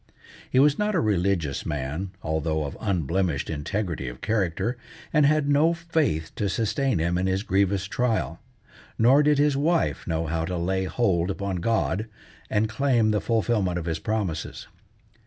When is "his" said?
7.27-7.43, 9.37-9.55, 13.85-13.99